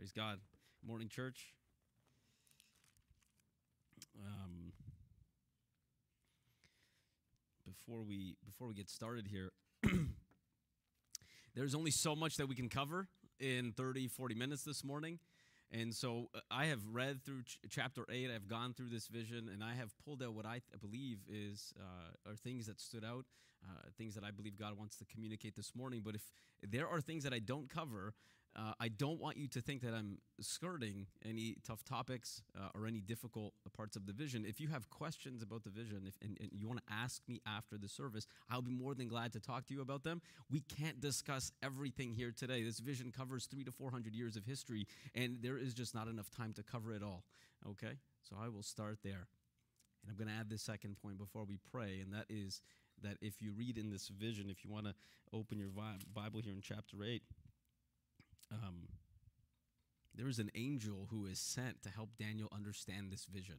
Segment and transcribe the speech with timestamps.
[0.00, 0.38] Praise God.
[0.82, 1.52] Morning, church.
[4.18, 4.72] Um,
[7.66, 9.52] before we before we get started here,
[11.54, 13.08] there's only so much that we can cover
[13.38, 15.18] in 30, 40 minutes this morning.
[15.70, 19.50] And so uh, I have read through ch- chapter 8, I've gone through this vision,
[19.52, 23.04] and I have pulled out what I th- believe is uh, are things that stood
[23.04, 23.26] out,
[23.62, 26.00] uh, things that I believe God wants to communicate this morning.
[26.02, 26.22] But if
[26.66, 28.14] there are things that I don't cover,
[28.56, 32.86] uh, I don't want you to think that I'm skirting any tough topics uh, or
[32.86, 34.44] any difficult parts of the vision.
[34.44, 37.40] If you have questions about the vision if, and, and you want to ask me
[37.46, 40.20] after the service, I'll be more than glad to talk to you about them.
[40.50, 42.64] We can't discuss everything here today.
[42.64, 46.30] This vision covers three to 400 years of history, and there is just not enough
[46.30, 47.22] time to cover it all.
[47.68, 47.98] Okay?
[48.28, 49.28] So I will start there.
[50.02, 52.62] And I'm going to add this second point before we pray, and that is
[53.02, 54.94] that if you read in this vision, if you want to
[55.32, 55.70] open your
[56.12, 57.22] Bible here in chapter 8,
[58.52, 58.88] um,
[60.14, 63.56] there is an angel who is sent to help Daniel understand this vision.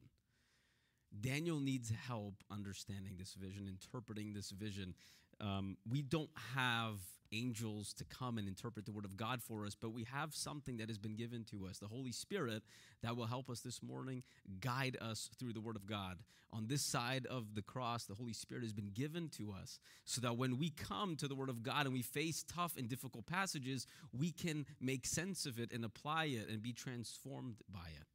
[1.20, 4.94] Daniel needs help understanding this vision, interpreting this vision.
[5.40, 7.00] Um, we don't have
[7.34, 10.78] angels to come and interpret the word of God for us, but we have something
[10.78, 12.64] that has been given to us, the Holy Spirit,
[13.04, 14.24] that will help us this morning,
[14.60, 16.18] guide us through the word of God.
[16.54, 20.20] On this side of the cross, the Holy Spirit has been given to us so
[20.22, 23.26] that when we come to the word of God and we face tough and difficult
[23.26, 28.08] passages, we can make sense of it and apply it and be transformed by it.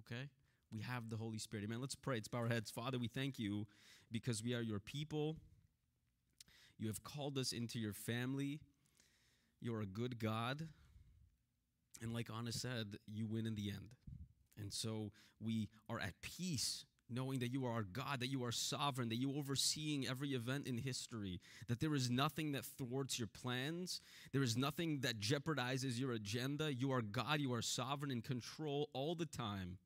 [0.00, 0.28] Okay?
[0.72, 1.64] we have the Holy Spirit.
[1.64, 1.80] Amen.
[1.80, 2.16] Let's pray.
[2.16, 2.70] Let's bow our heads.
[2.70, 3.66] Father, we thank you
[4.10, 5.36] because we are your people.
[6.78, 8.60] You have called us into your family.
[9.60, 10.68] You're a good God.
[12.02, 13.90] And like Anna said, you win in the end.
[14.58, 18.52] And so we are at peace knowing that you are our God, that you are
[18.52, 23.18] sovereign, that you are overseeing every event in history, that there is nothing that thwarts
[23.18, 24.00] your plans,
[24.32, 26.74] there is nothing that jeopardizes your agenda.
[26.74, 29.78] You are God, you are sovereign in control all the time.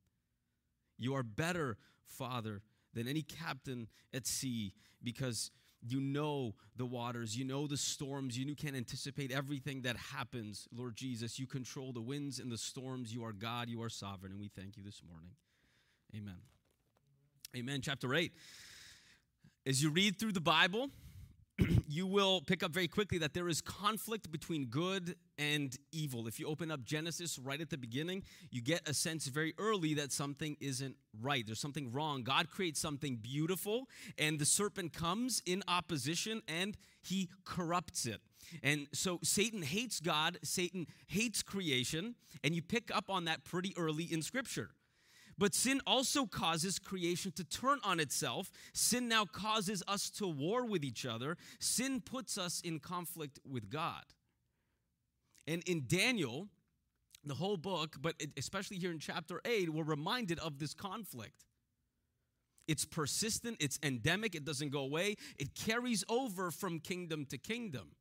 [0.98, 2.62] You are better, Father,
[2.94, 4.72] than any captain at sea
[5.02, 5.50] because
[5.86, 10.96] you know the waters, you know the storms, you can anticipate everything that happens, Lord
[10.96, 11.38] Jesus.
[11.38, 13.14] You control the winds and the storms.
[13.14, 15.30] You are God, you are sovereign, and we thank you this morning.
[16.14, 16.40] Amen.
[17.56, 17.80] Amen.
[17.82, 18.32] Chapter 8.
[19.66, 20.90] As you read through the Bible,
[21.88, 26.26] you will pick up very quickly that there is conflict between good and evil.
[26.26, 29.94] If you open up Genesis right at the beginning, you get a sense very early
[29.94, 31.44] that something isn't right.
[31.46, 32.22] There's something wrong.
[32.22, 33.88] God creates something beautiful,
[34.18, 38.20] and the serpent comes in opposition and he corrupts it.
[38.62, 43.74] And so Satan hates God, Satan hates creation, and you pick up on that pretty
[43.76, 44.70] early in Scripture.
[45.40, 48.52] But sin also causes creation to turn on itself.
[48.74, 51.38] Sin now causes us to war with each other.
[51.58, 54.04] Sin puts us in conflict with God.
[55.46, 56.48] And in Daniel,
[57.24, 61.46] the whole book, but especially here in chapter 8, we're reminded of this conflict.
[62.68, 67.92] It's persistent, it's endemic, it doesn't go away, it carries over from kingdom to kingdom.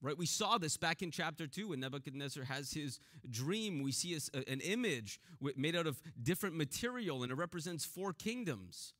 [0.00, 0.16] Right?
[0.16, 3.82] We saw this back in chapter 2 when Nebuchadnezzar has his dream.
[3.82, 5.20] We see a, an image
[5.56, 8.94] made out of different material, and it represents four kingdoms.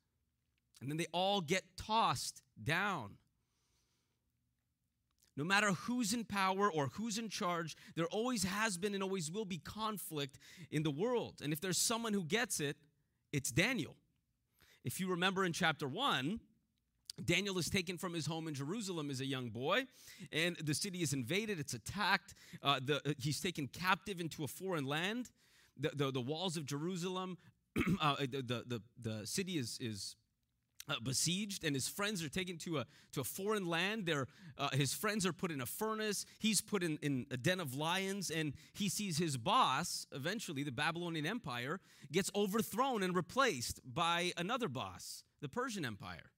[0.81, 3.11] And then they all get tossed down.
[5.37, 9.31] No matter who's in power or who's in charge, there always has been and always
[9.31, 10.37] will be conflict
[10.69, 11.35] in the world.
[11.41, 12.75] And if there's someone who gets it,
[13.31, 13.95] it's Daniel.
[14.83, 16.41] If you remember in chapter 1,
[17.25, 19.85] Daniel is taken from his home in Jerusalem as a young boy,
[20.31, 22.33] and the city is invaded, it's attacked.
[22.61, 25.29] Uh, the, uh, he's taken captive into a foreign land.
[25.77, 27.37] The, the, the walls of Jerusalem,
[28.01, 30.15] uh, the, the, the city is, is
[30.89, 34.09] uh, besieged, and his friends are taken to a, to a foreign land.
[34.57, 36.25] Uh, his friends are put in a furnace.
[36.39, 40.71] He's put in, in a den of lions, and he sees his boss, eventually, the
[40.71, 41.79] Babylonian Empire,
[42.11, 46.31] gets overthrown and replaced by another boss, the Persian Empire.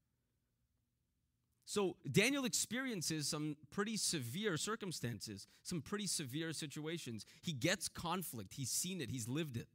[1.66, 7.25] So Daniel experiences some pretty severe circumstances, some pretty severe situations.
[7.41, 9.67] He gets conflict, he's seen it, he's lived it.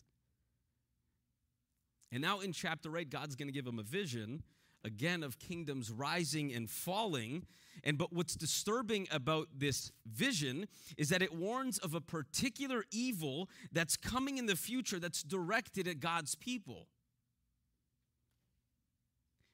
[2.13, 4.43] And now in chapter 8, God's going to give him a vision
[4.85, 7.45] again of kingdoms rising and falling.
[7.85, 10.67] And but what's disturbing about this vision
[10.97, 15.89] is that it warns of a particular evil that's coming in the future that's directed
[15.89, 16.87] at God's people.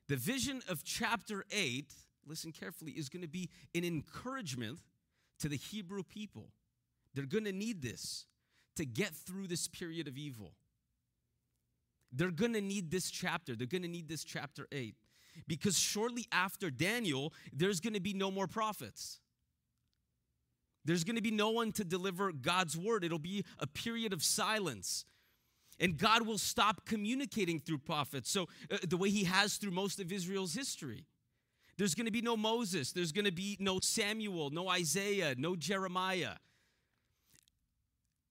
[0.08, 1.93] The vision of chapter 8
[2.27, 4.81] listen carefully, is going to be an encouragement
[5.41, 6.49] to the Hebrew people.
[7.15, 8.27] They're going to need this
[8.77, 10.53] to get through this period of evil.
[12.13, 13.57] They're going to need this chapter.
[13.57, 14.95] They're going to need this chapter 8
[15.47, 19.21] because shortly after Daniel, there's going to be no more prophets.
[20.85, 23.05] There's going to be no one to deliver God's word.
[23.05, 25.05] It'll be a period of silence.
[25.79, 28.31] And God will stop communicating through prophets.
[28.31, 31.07] So, uh, the way He has through most of Israel's history.
[31.79, 32.93] There's going to be no Moses.
[32.93, 36.35] There's going to be no Samuel, no Isaiah, no Jeremiah.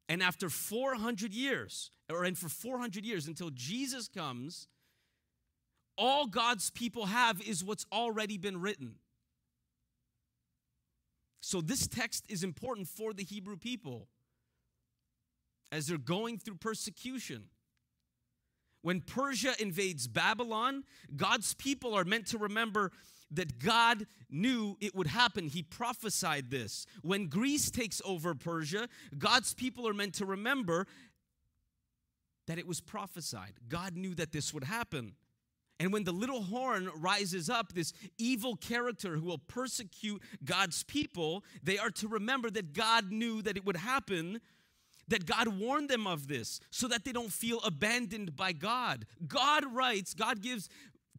[0.07, 4.67] And after 400 years, or and for 400 years until Jesus comes,
[5.97, 8.95] all God's people have is what's already been written.
[11.39, 14.07] So, this text is important for the Hebrew people
[15.71, 17.45] as they're going through persecution.
[18.83, 20.83] When Persia invades Babylon,
[21.15, 22.91] God's people are meant to remember
[23.31, 25.47] that God knew it would happen.
[25.47, 26.85] He prophesied this.
[27.01, 28.87] When Greece takes over Persia,
[29.17, 30.87] God's people are meant to remember
[32.47, 33.53] that it was prophesied.
[33.69, 35.13] God knew that this would happen.
[35.79, 41.43] And when the little horn rises up, this evil character who will persecute God's people,
[41.63, 44.41] they are to remember that God knew that it would happen,
[45.07, 49.05] that God warned them of this so that they don't feel abandoned by God.
[49.27, 50.69] God writes, God gives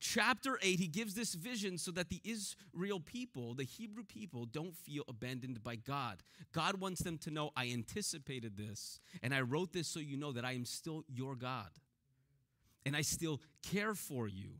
[0.02, 4.76] chapter 8, he gives this vision so that the Israel people, the Hebrew people, don't
[4.76, 6.22] feel abandoned by God.
[6.52, 10.32] God wants them to know, I anticipated this, and I wrote this so you know
[10.32, 11.70] that I am still your God
[12.84, 14.54] and I still care for you.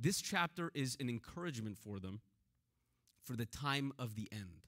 [0.00, 2.20] This chapter is an encouragement for them
[3.24, 4.67] for the time of the end.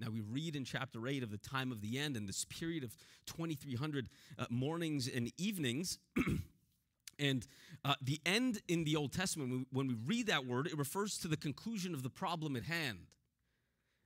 [0.00, 2.84] Now, we read in chapter 8 of the time of the end and this period
[2.84, 4.08] of 2,300
[4.38, 5.98] uh, mornings and evenings.
[7.18, 7.46] and
[7.84, 11.28] uh, the end in the Old Testament, when we read that word, it refers to
[11.28, 12.98] the conclusion of the problem at hand.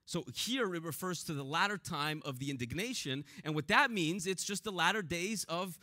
[0.07, 3.25] So here it refers to the latter time of the indignation.
[3.45, 5.79] And what that means, it's just the latter days of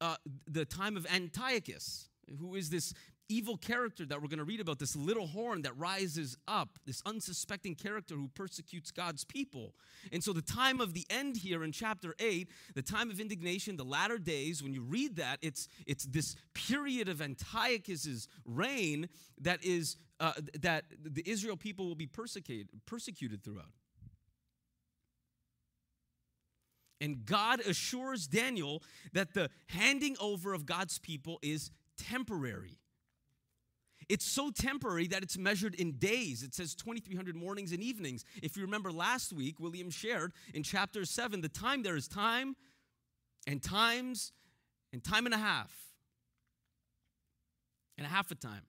[0.00, 2.08] uh, the time of Antiochus,
[2.38, 2.92] who is this
[3.28, 7.02] evil character that we're going to read about, this little horn that rises up, this
[7.06, 9.74] unsuspecting character who persecutes God's people.
[10.12, 13.76] And so, the time of the end here in chapter 8, the time of indignation,
[13.76, 19.08] the latter days, when you read that, it's, it's this period of Antiochus's reign
[19.40, 23.72] that is uh, that the Israel people will be persecuted, persecuted throughout.
[27.00, 28.82] And God assures Daniel
[29.12, 32.78] that the handing over of God's people is temporary.
[34.08, 36.42] It's so temporary that it's measured in days.
[36.42, 38.24] It says 2,300 mornings and evenings.
[38.42, 42.56] If you remember last week, William shared in chapter 7, the time there is time
[43.46, 44.32] and times
[44.92, 45.72] and time and a half.
[47.98, 48.62] A a time.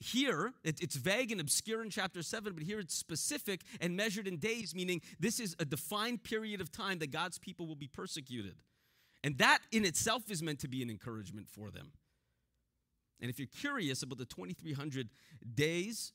[0.00, 4.28] Here, it, it's vague and obscure in chapter 7, but here it's specific and measured
[4.28, 7.88] in days, meaning this is a defined period of time that God's people will be
[7.88, 8.54] persecuted.
[9.24, 11.92] And that in itself is meant to be an encouragement for them.
[13.20, 15.08] And if you're curious about the 2,300
[15.54, 16.12] days,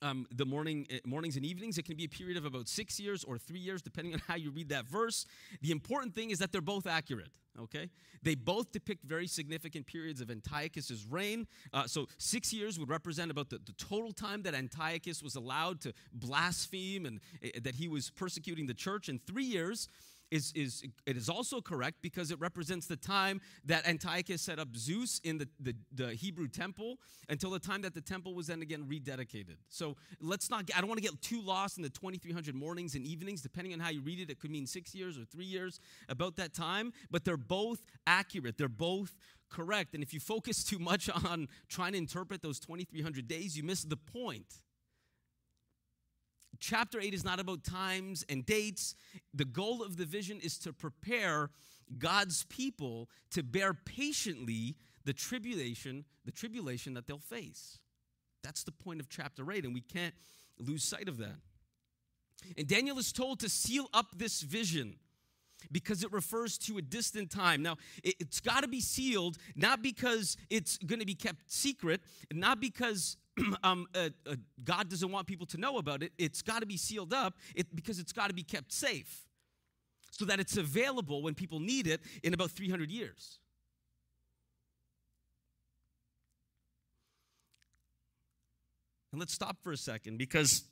[0.00, 3.00] um, the morning, uh, mornings and evenings, it can be a period of about six
[3.00, 5.26] years or three years, depending on how you read that verse.
[5.62, 7.30] The important thing is that they're both accurate.
[7.60, 7.90] Okay,
[8.22, 11.48] they both depict very significant periods of Antiochus's reign.
[11.72, 15.80] Uh, so six years would represent about the, the, total time that Antiochus was allowed
[15.80, 19.88] to blaspheme and uh, that he was persecuting the church, and three years
[20.30, 24.76] is, is it is also correct because it represents the time that Antiochus set up
[24.76, 26.96] Zeus in the, the, the, Hebrew temple
[27.28, 29.56] until the time that the temple was then again rededicated.
[29.68, 33.04] So let's not, I don't want to get too lost in the 2300 mornings and
[33.06, 33.42] evenings.
[33.42, 36.36] Depending on how you read it, it could mean six years or three years about
[36.36, 38.58] that time, but they're both accurate.
[38.58, 39.14] They're both
[39.50, 39.94] correct.
[39.94, 43.82] And if you focus too much on trying to interpret those 2300 days, you miss
[43.82, 44.60] the point
[46.58, 48.94] chapter 8 is not about times and dates.
[49.34, 51.50] The goal of the vision is to prepare
[51.98, 57.78] God's people to bear patiently the tribulation, the tribulation that they'll face.
[58.42, 60.14] That's the point of chapter 8, and we can't
[60.58, 61.36] lose sight of that.
[62.56, 64.96] And Daniel is told to seal up this vision
[65.70, 67.62] because it refers to a distant time.
[67.62, 72.00] Now, it's got to be sealed, not because it's going to be kept secret,
[72.32, 73.16] not because
[73.62, 76.12] um, uh, uh, God doesn't want people to know about it.
[76.18, 79.24] It's got to be sealed up it, because it's got to be kept safe
[80.10, 83.38] so that it's available when people need it in about 300 years.
[89.12, 90.64] And let's stop for a second because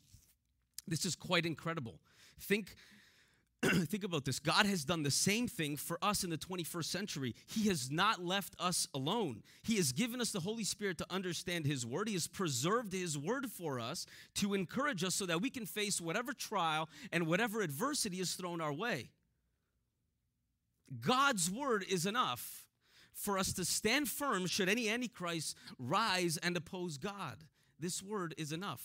[0.86, 2.00] this is quite incredible.
[2.40, 2.76] Think
[3.86, 4.38] think about this.
[4.38, 7.34] God has done the same thing for us in the 21st century.
[7.46, 9.42] He has not left us alone.
[9.62, 12.08] He has given us the Holy Spirit to understand His Word.
[12.08, 16.00] He has preserved His Word for us to encourage us so that we can face
[16.00, 19.10] whatever trial and whatever adversity is thrown our way.
[21.00, 22.66] God's Word is enough
[23.16, 27.38] for us to stand firm should any Antichrist rise and oppose God.
[27.80, 28.82] this word is enough.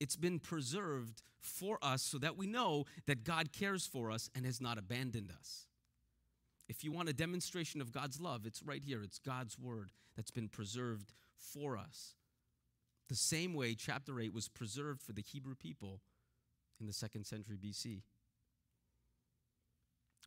[0.00, 4.46] It's been preserved for us so that we know that God cares for us and
[4.46, 5.66] has not abandoned us.
[6.68, 9.02] If you want a demonstration of God's love, it's right here.
[9.02, 12.14] It's God's word that's been preserved for us.
[13.08, 16.00] The same way chapter 8 was preserved for the Hebrew people
[16.80, 18.02] in the second century BC.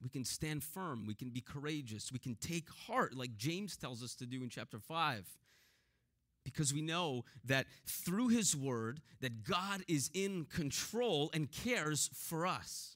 [0.04, 1.08] We can stand firm.
[1.08, 2.12] We can be courageous.
[2.12, 5.26] We can take heart, like James tells us to do in chapter 5
[6.46, 12.48] because we know that through his word that God is in control and cares for
[12.48, 12.96] us.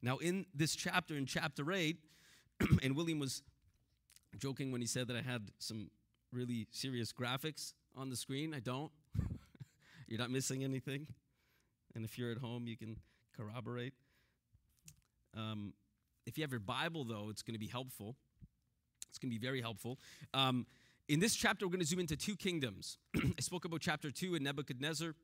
[0.00, 1.98] Now in this chapter in chapter 8
[2.82, 3.42] and William was
[4.38, 5.90] joking when he said that I had some
[6.32, 8.54] really serious graphics on the screen.
[8.54, 8.90] I don't.
[10.06, 11.06] you're not missing anything.
[11.94, 12.96] And if you're at home, you can
[13.36, 13.92] corroborate.
[15.36, 15.74] Um,
[16.24, 18.16] if you have your Bible, though, it's going to be helpful.
[19.12, 19.98] It's going to be very helpful.
[20.32, 20.66] Um,
[21.06, 22.96] in this chapter, we're going to zoom into two kingdoms.
[23.16, 25.14] I spoke about chapter 2 in Nebuchadnezzar.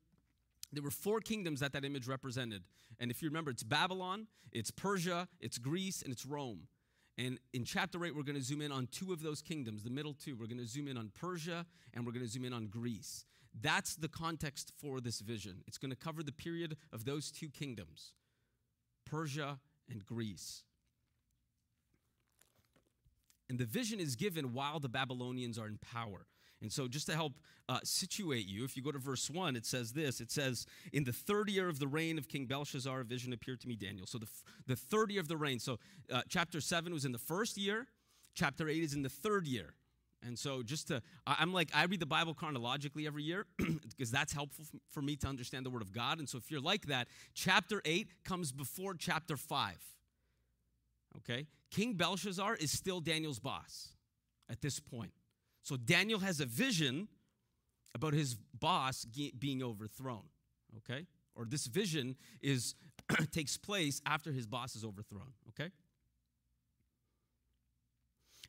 [0.74, 2.64] There were four kingdoms that that image represented.
[3.00, 6.68] And if you remember, it's Babylon, it's Persia, it's Greece, and it's Rome.
[7.16, 9.90] And in chapter 8, we're going to zoom in on two of those kingdoms, the
[9.90, 10.36] middle two.
[10.36, 11.64] We're going to zoom in on Persia
[11.94, 13.24] and we're going to zoom in on Greece.
[13.58, 15.62] That's the context for this vision.
[15.66, 18.12] It's going to cover the period of those two kingdoms
[19.06, 19.58] Persia
[19.90, 20.64] and Greece.
[23.48, 26.26] And the vision is given while the Babylonians are in power.
[26.60, 27.34] And so, just to help
[27.68, 31.04] uh, situate you, if you go to verse 1, it says this it says, In
[31.04, 34.06] the third year of the reign of King Belshazzar, a vision appeared to me, Daniel.
[34.06, 34.28] So, the,
[34.66, 35.60] the third year of the reign.
[35.60, 35.78] So,
[36.12, 37.86] uh, chapter 7 was in the first year,
[38.34, 39.74] chapter 8 is in the third year.
[40.26, 44.32] And so, just to, I'm like, I read the Bible chronologically every year because that's
[44.32, 46.18] helpful for me to understand the Word of God.
[46.18, 49.76] And so, if you're like that, chapter 8 comes before chapter 5.
[51.18, 51.46] Okay?
[51.70, 53.88] King Belshazzar is still Daniel's boss
[54.50, 55.12] at this point.
[55.62, 57.08] So Daniel has a vision
[57.94, 59.04] about his boss
[59.38, 60.24] being overthrown,
[60.78, 61.06] okay?
[61.34, 62.74] Or this vision is
[63.32, 65.70] takes place after his boss is overthrown, okay?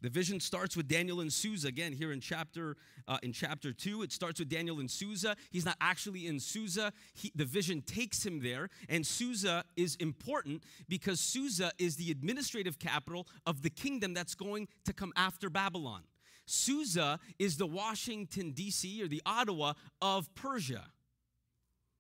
[0.02, 2.78] The vision starts with Daniel and Susa again here in chapter
[3.08, 4.02] uh, in chapter two.
[4.02, 5.36] It starts with Daniel and Susa.
[5.52, 6.94] He's not actually in Susa.
[7.14, 12.80] He, the vision takes him there, and Susa is important because Susa is the administrative
[12.80, 16.04] capital of the kingdom that's going to come after Babylon.
[16.46, 20.86] Susa is the Washington, D.C., or the Ottawa of Persia.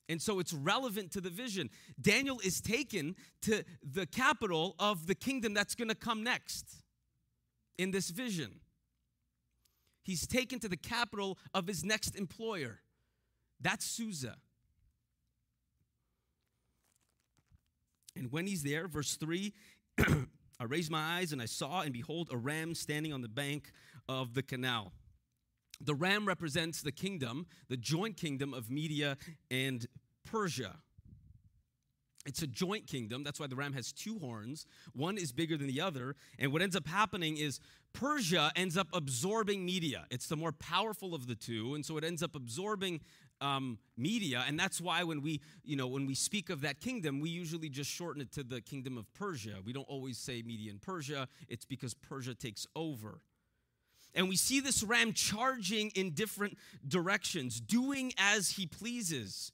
[0.08, 1.70] And so it's relevant to the vision.
[2.02, 6.82] Daniel is taken to the capital of the kingdom that's going to come next
[7.80, 8.60] in this vision.
[10.04, 12.82] He's taken to the capital of his next employer.
[13.62, 14.36] That's Susa.
[18.18, 19.54] And when he's there, verse 3,
[19.98, 23.72] I raised my eyes and I saw, and behold, a ram standing on the bank
[24.10, 24.92] of the canal.
[25.80, 29.16] The ram represents the kingdom, the joint kingdom of Media
[29.50, 29.86] and
[30.26, 30.80] Persia.
[32.30, 33.24] It's a joint kingdom.
[33.24, 34.68] That's why the ram has two horns.
[34.94, 36.16] One is bigger than the other.
[36.38, 37.60] And what ends up happening is
[37.92, 40.06] Persia ends up absorbing Media.
[40.12, 41.74] It's the more powerful of the two.
[41.74, 43.02] And so it ends up absorbing
[43.42, 44.46] um, Media.
[44.48, 47.68] And that's why when we, you know, when we speak of that kingdom, we usually
[47.68, 49.56] just shorten it to the kingdom of Persia.
[49.66, 51.28] We don't always say Media and Persia.
[51.48, 53.22] It's because Persia takes over.
[54.14, 59.52] And we see this ram charging in different directions, doing as he pleases.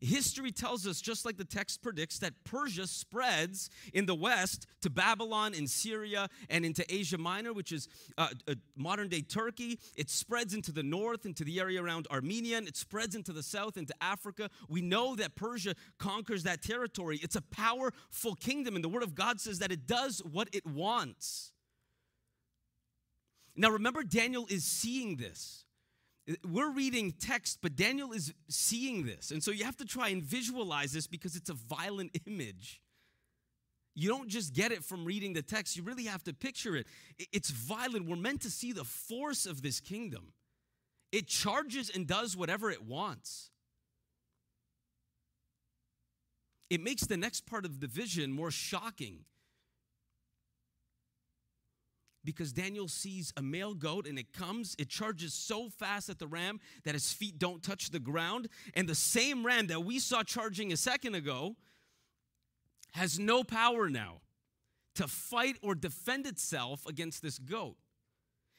[0.00, 4.90] History tells us, just like the text predicts, that Persia spreads in the west to
[4.90, 9.78] Babylon in Syria and into Asia Minor, which is uh, uh, modern day Turkey.
[9.96, 13.42] It spreads into the north, into the area around Armenia, and it spreads into the
[13.42, 14.50] south, into Africa.
[14.68, 17.18] We know that Persia conquers that territory.
[17.22, 20.66] It's a powerful kingdom, and the Word of God says that it does what it
[20.66, 21.52] wants.
[23.56, 25.65] Now, remember, Daniel is seeing this.
[26.44, 29.30] We're reading text, but Daniel is seeing this.
[29.30, 32.80] And so you have to try and visualize this because it's a violent image.
[33.94, 36.86] You don't just get it from reading the text, you really have to picture it.
[37.32, 38.06] It's violent.
[38.06, 40.32] We're meant to see the force of this kingdom.
[41.12, 43.50] It charges and does whatever it wants.
[46.68, 49.20] It makes the next part of the vision more shocking
[52.26, 56.26] because Daniel sees a male goat and it comes, it charges so fast at the
[56.26, 58.48] ram that his feet don't touch the ground.
[58.74, 61.56] And the same ram that we saw charging a second ago
[62.92, 64.20] has no power now
[64.96, 67.76] to fight or defend itself against this goat.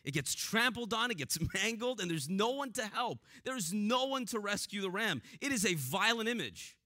[0.03, 3.19] It gets trampled on, it gets mangled, and there's no one to help.
[3.43, 5.21] There's no one to rescue the ram.
[5.41, 6.77] It is a violent image.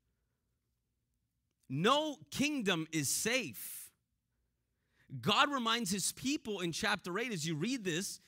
[1.70, 3.81] No kingdom is safe
[5.20, 8.22] God reminds his people in chapter 8, as you read this,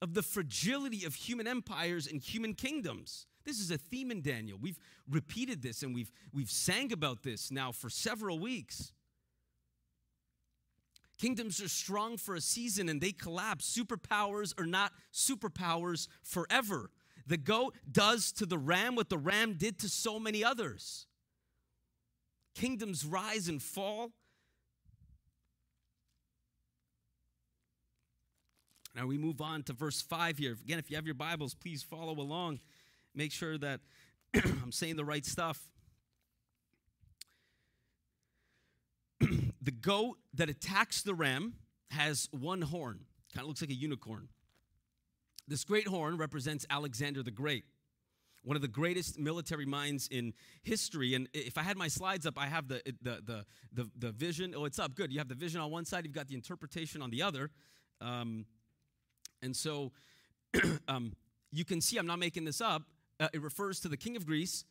[0.00, 3.26] of the fragility of human empires and human kingdoms.
[3.44, 4.58] This is a theme in Daniel.
[4.60, 8.92] We've repeated this and we've, we've sang about this now for several weeks.
[11.18, 13.74] Kingdoms are strong for a season and they collapse.
[13.74, 16.90] Superpowers are not superpowers forever.
[17.26, 21.06] The goat does to the ram what the ram did to so many others.
[22.56, 24.12] Kingdoms rise and fall.
[28.94, 30.56] Now we move on to verse 5 here.
[30.64, 32.60] Again, if you have your Bibles, please follow along.
[33.14, 33.80] Make sure that
[34.34, 35.60] I'm saying the right stuff.
[39.20, 41.56] the goat that attacks the ram
[41.90, 43.00] has one horn,
[43.34, 44.28] kind of looks like a unicorn.
[45.46, 47.64] This great horn represents Alexander the Great,
[48.46, 51.14] one of the greatest military minds in history.
[51.14, 54.54] And if I had my slides up, I have the, the, the, the, the vision.
[54.56, 54.94] Oh, it's up.
[54.94, 55.12] Good.
[55.12, 57.50] You have the vision on one side, you've got the interpretation on the other.
[58.00, 58.46] Um,
[59.42, 59.90] and so
[60.88, 61.12] um,
[61.50, 62.82] you can see, I'm not making this up,
[63.18, 64.64] uh, it refers to the king of Greece.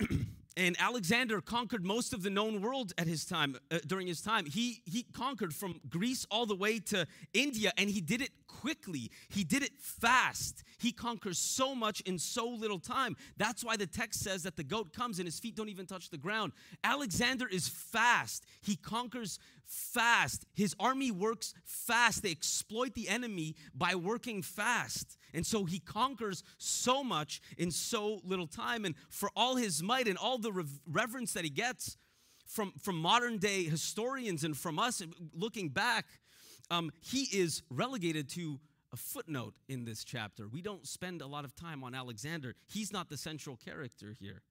[0.56, 4.46] and Alexander conquered most of the known world at his time uh, during his time.
[4.46, 9.10] He he conquered from Greece all the way to India and he did it quickly.
[9.28, 10.64] He did it fast.
[10.78, 13.16] He conquers so much in so little time.
[13.36, 16.10] That's why the text says that the goat comes and his feet don't even touch
[16.10, 16.52] the ground.
[16.82, 18.44] Alexander is fast.
[18.62, 19.38] He conquers
[19.72, 25.78] fast his army works fast they exploit the enemy by working fast and so he
[25.78, 28.84] conquers so much in so little time.
[28.84, 31.96] And for all his might and all the reverence that he gets
[32.46, 36.06] from, from modern day historians and from us looking back,
[36.70, 38.60] um, he is relegated to
[38.92, 40.48] a footnote in this chapter.
[40.48, 44.42] We don't spend a lot of time on Alexander, he's not the central character here.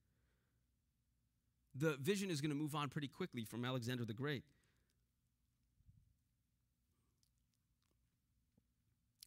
[1.74, 4.42] The vision is going to move on pretty quickly from Alexander the Great.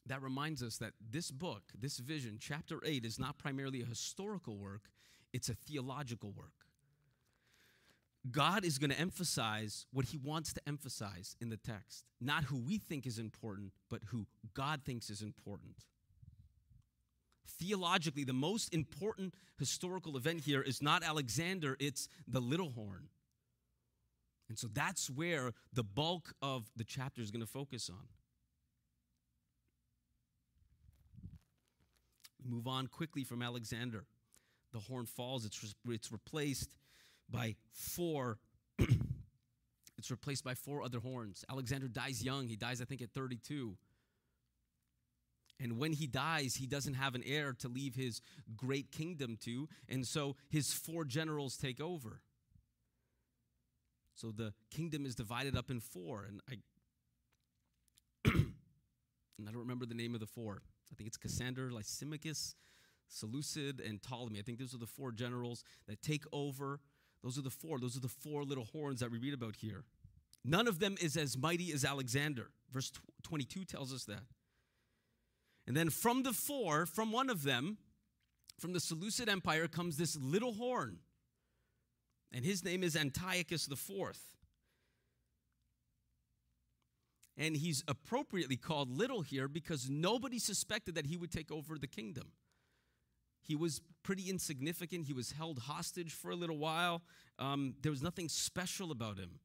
[0.06, 4.58] That reminds us that this book, this vision, chapter 8, is not primarily a historical
[4.58, 4.90] work,
[5.32, 6.52] it's a theological work.
[8.32, 12.58] God is going to emphasize what he wants to emphasize in the text, not who
[12.58, 15.76] we think is important, but who God thinks is important.
[17.60, 23.10] Theologically, the most important historical event here is not Alexander, it's the little horn.
[24.50, 28.08] And so that's where the bulk of the chapter is going to focus on.
[32.46, 34.06] Move on quickly from Alexander.
[34.72, 36.76] The horn falls, it's, re- it's replaced
[37.30, 38.40] by four.
[39.98, 41.46] it's replaced by four other horns.
[41.50, 42.48] Alexander dies young.
[42.48, 43.78] He dies, I think, at 32.
[45.60, 48.22] And when he dies, he doesn't have an heir to leave his
[48.58, 49.70] great kingdom to.
[49.88, 52.22] And so his four generals take over.
[54.16, 56.28] So the kingdom is divided up in four.
[56.28, 60.62] And I, and I don't remember the name of the four.
[60.94, 62.54] I think it's Cassander, Lysimachus,
[63.08, 64.40] Seleucid, and Ptolemy.
[64.40, 66.80] I think those are the four generals that take over.
[67.24, 67.80] Those are the four.
[67.80, 69.86] Those are the four little horns that we read about here.
[70.46, 72.52] None of them is as mighty as Alexander.
[72.72, 72.92] Verse
[73.24, 74.24] 22 tells us that.
[75.66, 77.78] And then from the four, from one of them,
[78.60, 81.00] from the Seleucid Empire, comes this little horn.
[82.32, 84.34] And his name is Antiochus the Fourth
[87.38, 91.88] and he's appropriately called little here because nobody suspected that he would take over the
[91.88, 92.32] kingdom.
[93.42, 95.06] He was pretty insignificant.
[95.06, 97.02] He was held hostage for a little while.
[97.40, 99.40] Um, there was nothing special about him.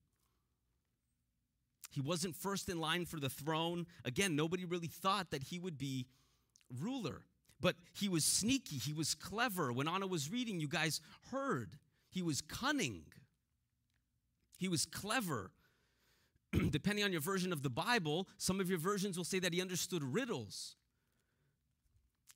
[1.91, 3.87] He wasn't first in line for the throne.
[4.05, 6.07] Again, nobody really thought that he would be
[6.81, 7.23] ruler.
[7.61, 9.73] But he was sneaky, he was clever.
[9.73, 11.01] When Anna was reading, you guys
[11.33, 11.79] heard.
[12.11, 13.03] He was cunning,
[14.59, 15.51] he was clever.
[16.71, 19.61] depending on your version of the Bible, some of your versions will say that he
[19.61, 20.77] understood riddles.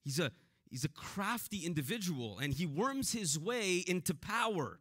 [0.05, 0.33] He's a,
[0.69, 4.81] he's a crafty individual and he worms his way into power.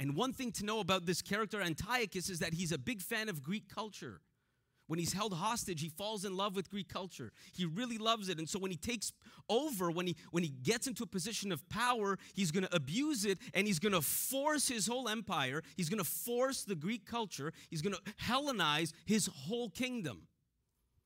[0.00, 3.28] And one thing to know about this character, Antiochus, is that he's a big fan
[3.28, 4.20] of Greek culture.
[4.88, 7.32] When he's held hostage, he falls in love with Greek culture.
[7.54, 8.38] He really loves it.
[8.38, 9.12] And so when he takes
[9.48, 13.24] over, when he when he gets into a position of power, he's going to abuse
[13.24, 15.62] it and he's going to force his whole empire.
[15.76, 17.52] He's going to force the Greek culture.
[17.70, 20.26] He's going to Hellenize his whole kingdom.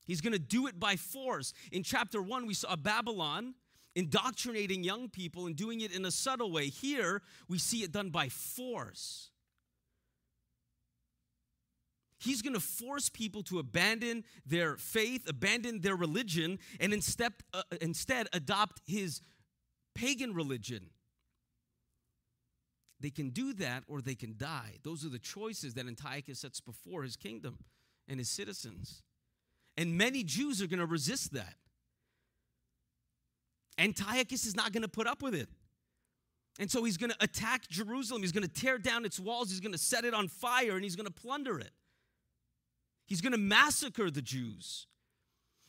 [0.06, 1.52] He's going to do it by force.
[1.72, 3.54] In chapter 1, we saw Babylon
[3.94, 6.68] indoctrinating young people and doing it in a subtle way.
[6.68, 9.30] Here, we see it done by force.
[12.18, 17.62] He's going to force people to abandon their faith, abandon their religion, and instead, uh,
[17.80, 19.20] instead adopt his
[19.94, 20.90] pagan religion.
[23.00, 24.76] They can do that or they can die.
[24.82, 27.58] Those are the choices that Antiochus sets before his kingdom
[28.08, 29.02] and his citizens.
[29.76, 31.54] And many Jews are going to resist that.
[33.78, 35.50] Antiochus is not going to put up with it.
[36.58, 38.22] And so he's going to attack Jerusalem.
[38.22, 39.50] He's going to tear down its walls.
[39.50, 41.72] He's going to set it on fire and he's going to plunder it.
[43.06, 44.86] He's going to massacre the Jews.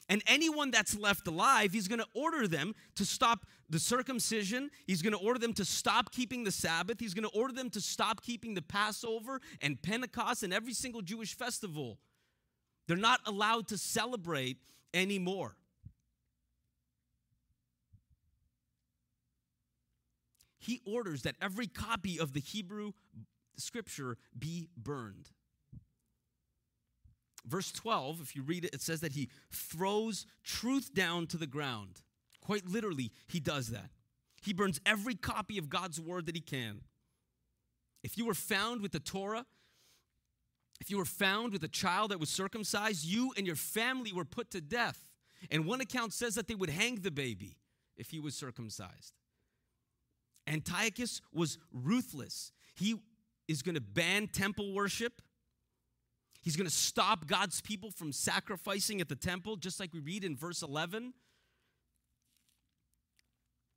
[0.09, 4.71] And anyone that's left alive, he's going to order them to stop the circumcision.
[4.85, 6.99] He's going to order them to stop keeping the Sabbath.
[6.99, 11.01] He's going to order them to stop keeping the Passover and Pentecost and every single
[11.01, 11.99] Jewish festival.
[12.87, 14.57] They're not allowed to celebrate
[14.93, 15.57] anymore.
[20.57, 22.93] He orders that every copy of the Hebrew
[23.57, 25.31] scripture be burned.
[27.45, 31.47] Verse 12, if you read it, it says that he throws truth down to the
[31.47, 32.01] ground.
[32.41, 33.89] Quite literally, he does that.
[34.41, 36.81] He burns every copy of God's word that he can.
[38.03, 39.45] If you were found with the Torah,
[40.79, 44.25] if you were found with a child that was circumcised, you and your family were
[44.25, 45.05] put to death.
[45.51, 47.57] And one account says that they would hang the baby
[47.95, 49.13] if he was circumcised.
[50.47, 52.51] Antiochus was ruthless.
[52.75, 52.95] He
[53.47, 55.21] is going to ban temple worship.
[56.47, 60.23] He's going to stop God's people from sacrificing at the temple, just like we read
[60.23, 61.13] in verse 11.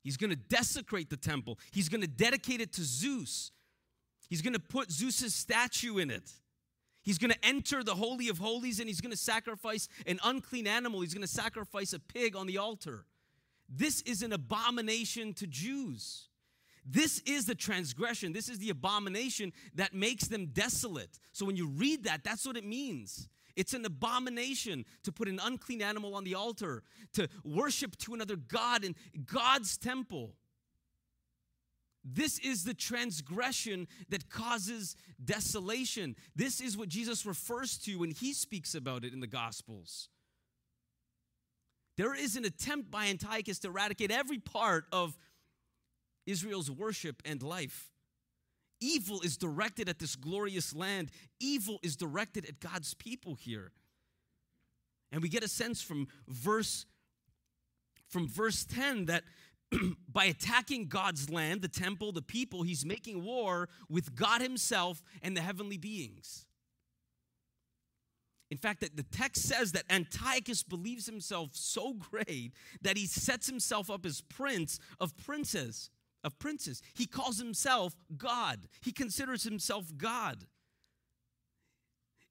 [0.05, 1.59] He's going to desecrate the temple.
[1.73, 3.51] He's going to dedicate it to Zeus.
[4.29, 6.31] He's going to put Zeus's statue in it.
[7.03, 10.69] He's going to enter the Holy of Holies and he's going to sacrifice an unclean
[10.69, 11.01] animal.
[11.01, 13.05] He's going to sacrifice a pig on the altar.
[13.69, 16.29] This is an abomination to Jews.
[16.85, 18.33] This is the transgression.
[18.33, 21.19] This is the abomination that makes them desolate.
[21.33, 23.29] So when you read that, that's what it means.
[23.57, 26.83] It's an abomination to put an unclean animal on the altar,
[27.15, 28.95] to worship to another God in
[29.27, 30.35] God's temple.
[32.03, 36.17] This is the transgression that causes desolation.
[36.35, 40.09] This is what Jesus refers to when he speaks about it in the Gospels.
[41.99, 45.19] There is an attempt by Antiochus to eradicate every part of
[46.27, 47.91] Israel's worship and life.
[48.81, 53.73] Evil is directed at this glorious land, evil is directed at God's people here.
[55.13, 56.87] And we get a sense from verse
[58.09, 59.23] from verse 10 that
[60.13, 65.37] by attacking God's land, the temple, the people, he's making war with God himself and
[65.37, 66.47] the heavenly beings.
[68.51, 72.53] In fact, that the text says that Antiochus believes himself so great
[72.83, 75.91] that he sets himself up as prince of princes
[76.25, 76.83] of princes.
[76.95, 78.69] He calls himself God.
[78.83, 80.47] He considers himself God.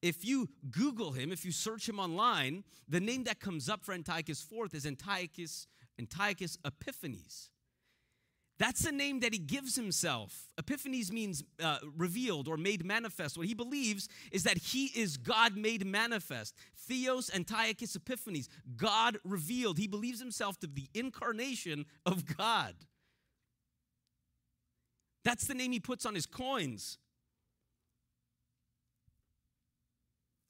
[0.01, 3.93] If you Google him, if you search him online, the name that comes up for
[3.93, 5.67] Antiochus IV is Antiochus,
[5.99, 7.49] Antiochus Epiphanes.
[8.59, 10.49] That's the name that he gives himself.
[10.57, 13.37] Epiphanes means uh, revealed or made manifest.
[13.37, 16.53] What he believes is that he is God made manifest.
[16.75, 19.77] Theos Antiochus Epiphanes, God revealed.
[19.77, 22.75] He believes himself to be the incarnation of God.
[25.29, 26.97] That's the name he puts on his coins.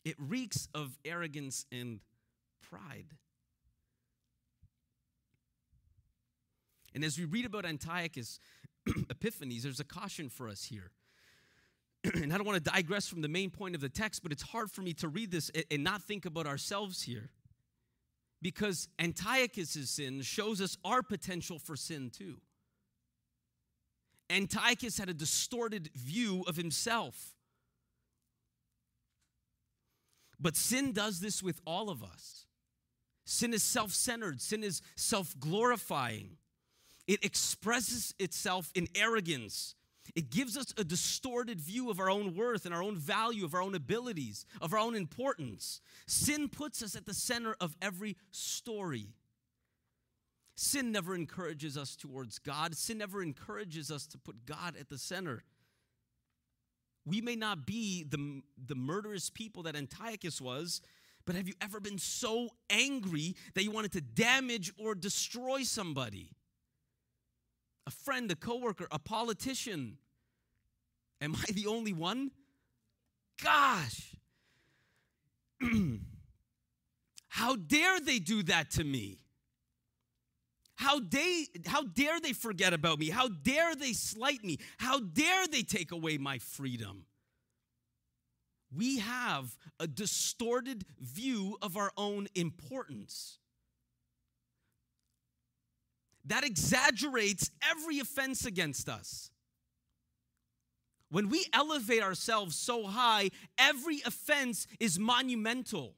[0.06, 2.00] It reeks of arrogance and
[2.62, 3.08] pride.
[6.96, 8.40] And as we read about Antiochus
[9.10, 10.92] Epiphanes, there's a caution for us here.
[12.14, 14.44] and I don't want to digress from the main point of the text, but it's
[14.44, 17.32] hard for me to read this and not think about ourselves here.
[18.42, 22.38] Because Antiochus' sin shows us our potential for sin too.
[24.30, 27.36] Antiochus had a distorted view of himself.
[30.40, 32.46] But sin does this with all of us.
[33.26, 36.38] Sin is self centered, sin is self glorifying.
[37.08, 39.76] It expresses itself in arrogance.
[40.16, 43.54] It gives us a distorted view of our own worth and our own value, of
[43.54, 45.82] our own abilities, of our own importance.
[46.08, 49.10] Sin puts us at the center of every story.
[50.62, 52.76] Sin never encourages us towards God.
[52.76, 55.46] Sin never encourages us to put God at the center.
[57.06, 60.82] We may not be the, the murderous people that Antiochus was,
[61.26, 66.32] but have you ever been so angry that you wanted to damage or destroy somebody?
[67.88, 69.98] A friend, a coworker, a politician.
[71.22, 72.32] Am I the only one?
[73.42, 74.14] Gosh.
[77.30, 79.20] How dare they do that to me?
[80.80, 83.10] How, they, how dare they forget about me?
[83.10, 84.60] How dare they slight me?
[84.78, 87.06] How dare they take away my freedom?
[88.74, 93.40] We have a distorted view of our own importance.
[96.24, 99.32] That exaggerates every offense against us.
[101.12, 105.96] When we elevate ourselves so high, every offense is monumental.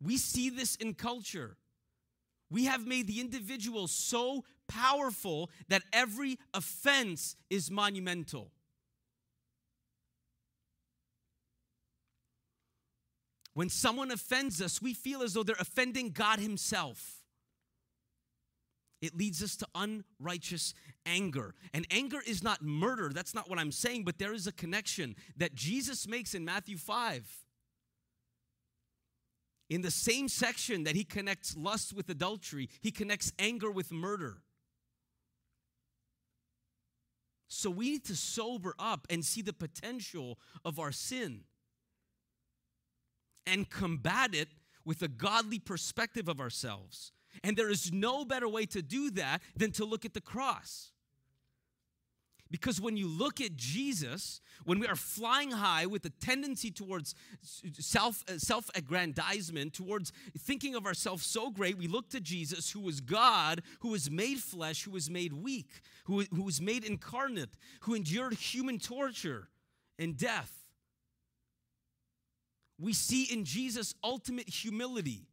[0.00, 1.58] We see this in culture.
[2.52, 8.52] We have made the individual so powerful that every offense is monumental.
[13.54, 17.22] When someone offends us, we feel as though they're offending God Himself.
[19.00, 20.74] It leads us to unrighteous
[21.06, 21.54] anger.
[21.72, 23.10] And anger is not murder.
[23.14, 26.76] That's not what I'm saying, but there is a connection that Jesus makes in Matthew
[26.76, 27.41] 5.
[29.72, 34.42] In the same section that he connects lust with adultery, he connects anger with murder.
[37.48, 41.44] So we need to sober up and see the potential of our sin
[43.46, 44.48] and combat it
[44.84, 47.12] with a godly perspective of ourselves.
[47.42, 50.92] And there is no better way to do that than to look at the cross.
[52.52, 57.14] Because when you look at Jesus, when we are flying high with a tendency towards
[57.40, 62.80] self uh, self aggrandizement, towards thinking of ourselves so great, we look to Jesus, who
[62.80, 67.56] was God, who was made flesh, who was made weak, who, who was made incarnate,
[67.80, 69.48] who endured human torture
[69.98, 70.52] and death.
[72.78, 75.26] We see in Jesus ultimate humility.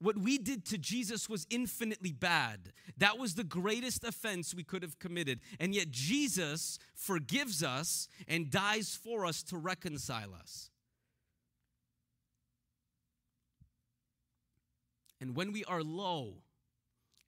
[0.00, 2.72] What we did to Jesus was infinitely bad.
[2.98, 5.40] That was the greatest offense we could have committed.
[5.58, 10.70] And yet Jesus forgives us and dies for us to reconcile us.
[15.20, 16.34] And when we are low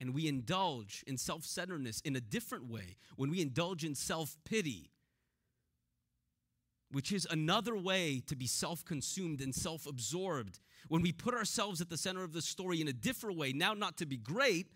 [0.00, 4.36] and we indulge in self centeredness in a different way, when we indulge in self
[4.44, 4.90] pity,
[6.92, 11.80] which is another way to be self consumed and self absorbed when we put ourselves
[11.80, 14.66] at the center of the story in a different way, now not to be great,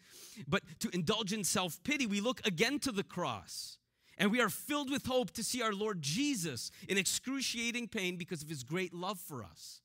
[0.46, 3.78] but to indulge in self pity, we look again to the cross.
[4.16, 8.42] And we are filled with hope to see our Lord Jesus in excruciating pain because
[8.42, 9.80] of his great love for us.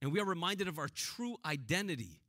[0.00, 2.20] And we are reminded of our true identity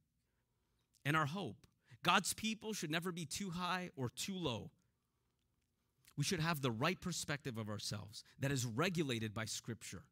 [1.06, 1.56] and our hope.
[2.04, 4.72] God's people should never be too high or too low.
[6.18, 10.04] We should have the right perspective of ourselves that is regulated by Scripture.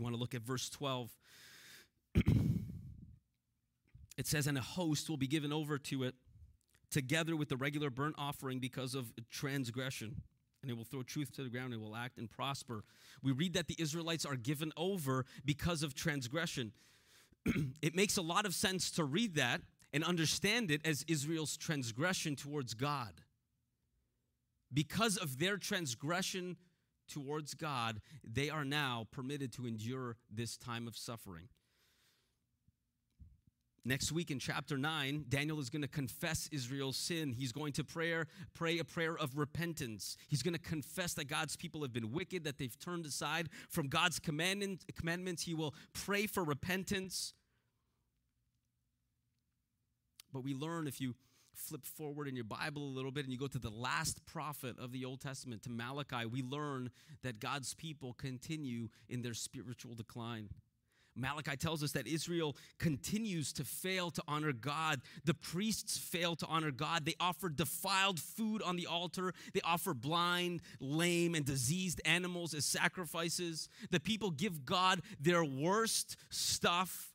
[0.00, 1.10] You want to look at verse 12,
[4.16, 6.14] it says, And a host will be given over to it
[6.90, 10.22] together with the regular burnt offering because of transgression.
[10.62, 12.82] And it will throw truth to the ground, it will act and prosper.
[13.22, 16.72] We read that the Israelites are given over because of transgression.
[17.82, 19.60] it makes a lot of sense to read that
[19.92, 23.12] and understand it as Israel's transgression towards God.
[24.72, 26.56] Because of their transgression
[27.10, 31.48] towards God, they are now permitted to endure this time of suffering.
[33.82, 37.32] Next week in chapter 9, Daniel is going to confess Israel's sin.
[37.32, 38.14] He's going to pray,
[38.52, 40.18] pray a prayer of repentance.
[40.28, 43.88] He's going to confess that God's people have been wicked, that they've turned aside from
[43.88, 45.42] God's commandments.
[45.42, 47.32] He will pray for repentance.
[50.30, 51.14] But we learn if you
[51.60, 54.78] flip forward in your Bible a little bit and you go to the last prophet
[54.78, 56.90] of the Old Testament, to Malachi, we learn
[57.22, 60.48] that God's people continue in their spiritual decline.
[61.16, 65.00] Malachi tells us that Israel continues to fail to honor God.
[65.24, 67.04] The priests fail to honor God.
[67.04, 69.34] They offer defiled food on the altar.
[69.52, 73.68] They offer blind, lame, and diseased animals as sacrifices.
[73.90, 77.09] The people give God their worst stuff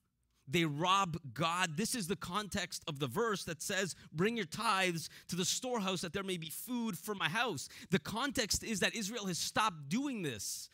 [0.47, 1.75] they rob God.
[1.75, 6.01] This is the context of the verse that says, Bring your tithes to the storehouse
[6.01, 7.67] that there may be food for my house.
[7.89, 10.69] The context is that Israel has stopped doing this.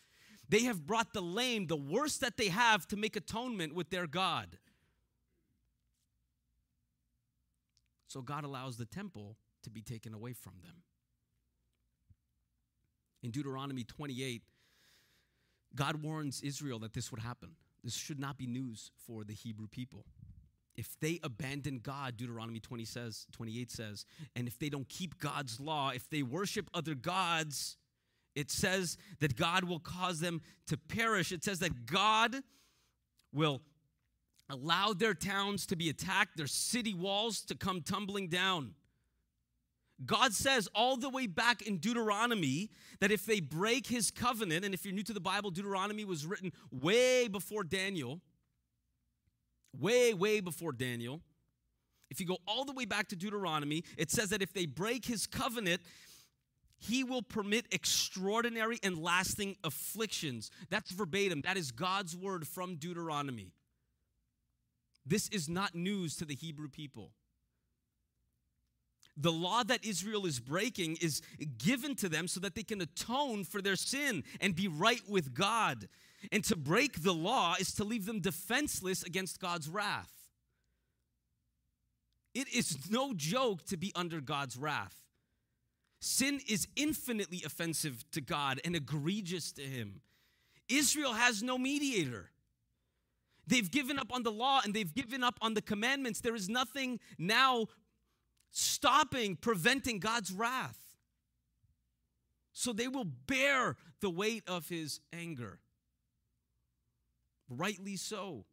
[0.49, 4.07] They have brought the lame, the worst that they have, to make atonement with their
[4.07, 4.57] God.
[8.07, 10.83] So God allows the temple to be taken away from them.
[13.23, 14.41] In Deuteronomy 28,
[15.73, 17.51] God warns Israel that this would happen.
[17.83, 20.05] This should not be news for the Hebrew people.
[20.75, 25.59] If they abandon God, Deuteronomy 20 says, 28 says, and if they don't keep God's
[25.59, 27.77] law, if they worship other gods,
[28.35, 31.31] it says that God will cause them to perish.
[31.31, 32.37] It says that God
[33.33, 33.61] will
[34.49, 38.75] allow their towns to be attacked, their city walls to come tumbling down.
[40.05, 44.73] God says all the way back in Deuteronomy that if they break his covenant, and
[44.73, 48.19] if you're new to the Bible, Deuteronomy was written way before Daniel,
[49.77, 51.21] way, way before Daniel.
[52.09, 55.05] If you go all the way back to Deuteronomy, it says that if they break
[55.05, 55.81] his covenant,
[56.77, 60.49] he will permit extraordinary and lasting afflictions.
[60.69, 61.41] That's verbatim.
[61.41, 63.53] That is God's word from Deuteronomy.
[65.05, 67.11] This is not news to the Hebrew people.
[69.17, 71.21] The law that Israel is breaking is
[71.57, 75.33] given to them so that they can atone for their sin and be right with
[75.33, 75.87] God.
[76.31, 80.11] And to break the law is to leave them defenseless against God's wrath.
[82.33, 84.95] It is no joke to be under God's wrath.
[85.99, 90.01] Sin is infinitely offensive to God and egregious to Him.
[90.69, 92.31] Israel has no mediator.
[93.45, 96.21] They've given up on the law and they've given up on the commandments.
[96.21, 97.67] There is nothing now
[98.51, 100.77] stopping, preventing God's wrath.
[102.53, 105.59] So they will bear the weight of his anger.
[107.49, 108.45] Rightly so.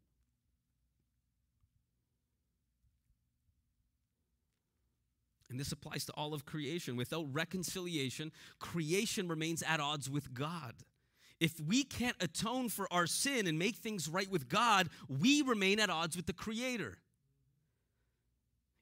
[5.51, 6.97] And this applies to all of creation.
[6.97, 10.75] Without reconciliation, creation remains at odds with God.
[11.41, 15.81] If we can't atone for our sin and make things right with God, we remain
[15.81, 16.99] at odds with the Creator.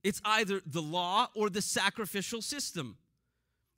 [0.06, 2.96] It's either the law or the sacrificial system.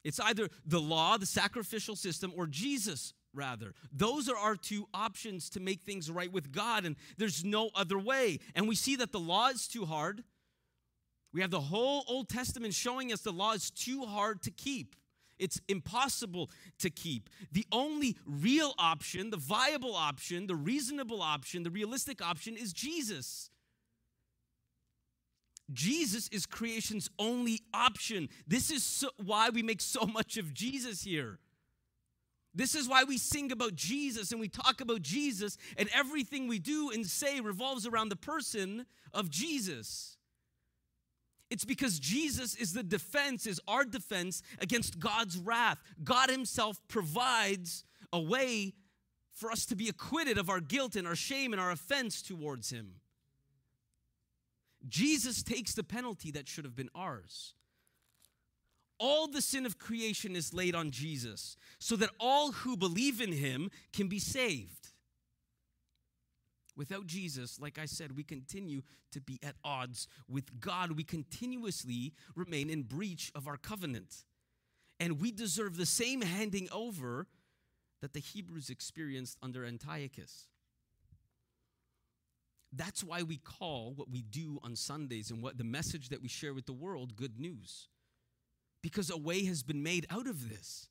[0.05, 3.73] It's either the law, the sacrificial system, or Jesus, rather.
[3.91, 7.99] Those are our two options to make things right with God, and there's no other
[7.99, 8.41] way.
[8.55, 10.23] And we see that the law is too hard.
[11.33, 14.97] We have the whole Old Testament showing us the law is too hard to keep.
[15.38, 17.31] It's impossible to keep.
[17.53, 23.49] The only real option, the viable option, the reasonable option, the realistic option is Jesus.
[25.72, 28.28] Jesus is creation's only option.
[28.46, 31.38] This is so, why we make so much of Jesus here.
[32.54, 36.59] This is why we sing about Jesus and we talk about Jesus, and everything we
[36.59, 40.16] do and say revolves around the person of Jesus.
[41.50, 45.78] It's because Jesus is the defense, is our defense against God's wrath.
[46.02, 48.74] God Himself provides a way
[49.33, 52.70] for us to be acquitted of our guilt and our shame and our offense towards
[52.70, 52.94] Him.
[54.87, 57.55] Jesus takes the penalty that should have been ours.
[59.01, 63.33] All the sin of creation is laid on Jesus so that all who believe in
[63.33, 64.88] him can be saved.
[66.77, 70.93] Without Jesus, like I said, we continue to be at odds with God.
[70.93, 74.25] We continuously remain in breach of our covenant.
[75.01, 77.27] And we deserve the same handing over
[78.01, 80.47] that the Hebrews experienced under Antiochus.
[82.72, 86.28] That's why we call what we do on Sundays and what the message that we
[86.28, 87.88] share with the world good news.
[88.83, 90.88] Because a way has been made out of this.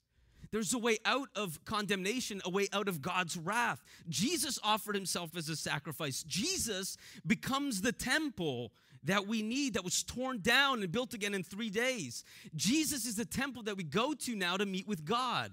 [0.52, 3.84] There's a way out of condemnation, a way out of God's wrath.
[4.08, 6.24] Jesus offered himself as a sacrifice.
[6.24, 8.72] Jesus becomes the temple
[9.04, 12.24] that we need that was torn down and built again in three days.
[12.56, 15.52] Jesus is the temple that we go to now to meet with God.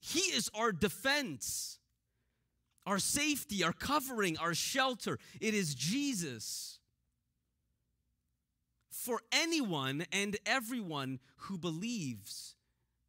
[0.00, 1.78] He is our defense
[2.86, 5.18] our safety, our covering, our shelter.
[5.40, 6.78] It is Jesus.
[8.90, 12.54] For anyone and everyone who believes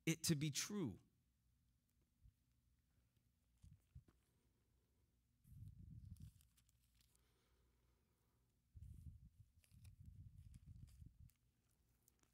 [0.05, 0.93] it to be true.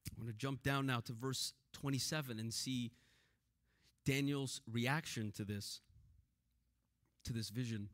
[0.10, 2.91] I want to jump down now to verse 27 and see
[4.06, 5.82] Daniel's reaction to this
[7.25, 7.89] to this vision.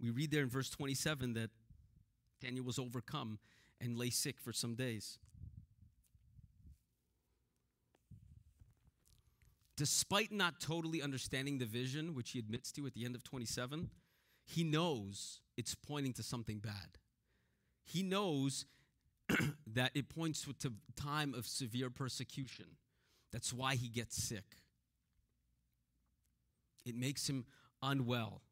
[0.00, 1.50] We read there in verse 27 that
[2.40, 3.38] Daniel was overcome
[3.80, 5.18] and lay sick for some days.
[9.76, 13.88] Despite not totally understanding the vision, which he admits to at the end of 27,
[14.44, 16.98] he knows it's pointing to something bad.
[17.84, 18.66] He knows
[19.66, 22.66] that it points to time of severe persecution.
[23.32, 24.56] That's why he gets sick.
[26.84, 27.44] It makes him
[27.82, 28.42] unwell.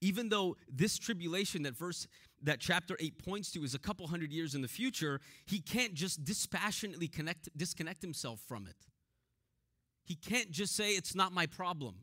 [0.00, 2.06] Even though this tribulation that verse
[2.42, 5.94] that chapter 8 points to is a couple hundred years in the future, he can't
[5.94, 8.76] just dispassionately connect, disconnect himself from it.
[10.04, 11.96] He can't just say, It's not my problem.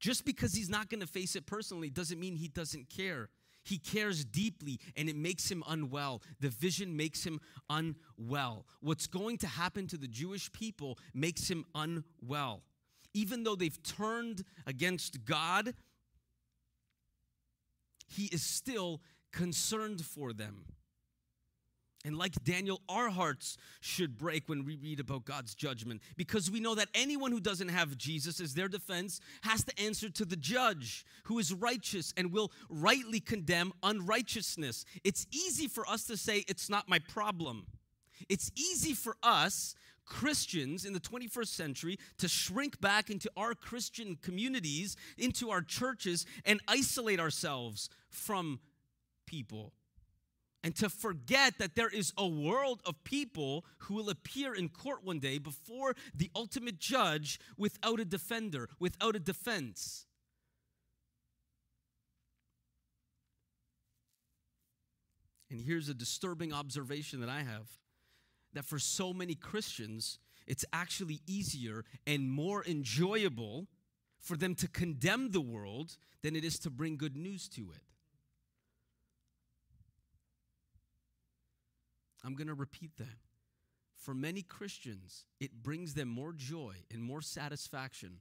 [0.00, 3.30] Just because he's not going to face it personally doesn't mean he doesn't care.
[3.64, 6.22] He cares deeply and it makes him unwell.
[6.40, 7.40] The vision makes him
[7.70, 8.66] unwell.
[8.80, 12.62] What's going to happen to the Jewish people makes him unwell.
[13.14, 15.74] Even though they've turned against God,
[18.06, 19.00] he is still
[19.32, 20.66] concerned for them.
[22.04, 26.60] And like Daniel, our hearts should break when we read about God's judgment because we
[26.60, 30.36] know that anyone who doesn't have Jesus as their defense has to answer to the
[30.36, 34.84] judge who is righteous and will rightly condemn unrighteousness.
[35.02, 37.66] It's easy for us to say, it's not my problem.
[38.28, 39.74] It's easy for us,
[40.04, 46.26] Christians in the 21st century to shrink back into our Christian communities, into our churches,
[46.44, 48.60] and isolate ourselves from
[49.26, 49.72] people.
[50.64, 55.04] And to forget that there is a world of people who will appear in court
[55.04, 60.06] one day before the ultimate judge without a defender, without a defense.
[65.50, 67.68] And here's a disturbing observation that I have
[68.54, 73.66] that for so many Christians, it's actually easier and more enjoyable
[74.18, 77.93] for them to condemn the world than it is to bring good news to it.
[82.24, 83.18] I'm going to repeat that.
[83.96, 88.20] For many Christians, it brings them more joy and more satisfaction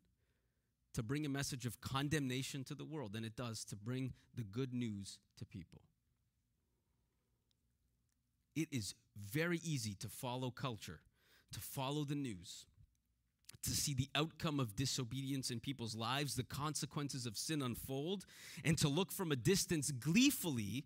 [0.93, 4.43] to bring a message of condemnation to the world than it does to bring the
[4.43, 5.81] good news to people.
[8.55, 10.99] It is very easy to follow culture,
[11.51, 12.65] to follow the news,
[13.63, 18.25] to see the outcome of disobedience in people's lives, the consequences of sin unfold,
[18.63, 20.85] and to look from a distance gleefully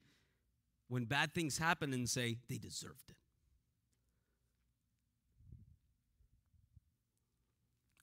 [0.90, 3.16] when bad things happen and say, they deserved it.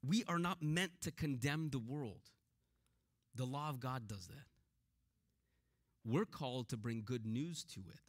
[0.06, 2.30] We are not meant to condemn the world.
[3.34, 4.46] The law of God does that.
[6.04, 8.00] We're called to bring good news to it.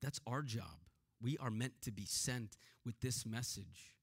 [0.00, 0.88] That's our job.
[1.20, 2.56] We are meant to be sent
[2.86, 3.94] with this message.